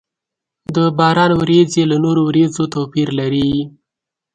د 0.75 0.77
باران 0.97 1.31
ورېځې 1.41 1.81
له 1.91 1.97
نورو 2.03 2.21
ورېځو 2.29 2.63
توپير 2.75 3.09
لري. 3.19 3.51